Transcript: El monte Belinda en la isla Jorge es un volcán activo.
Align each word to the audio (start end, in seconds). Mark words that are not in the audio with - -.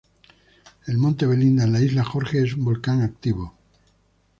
El 0.87 0.97
monte 0.97 1.27
Belinda 1.27 1.63
en 1.65 1.73
la 1.73 1.79
isla 1.79 2.03
Jorge 2.03 2.41
es 2.41 2.55
un 2.55 2.65
volcán 2.65 3.03
activo. 3.03 3.53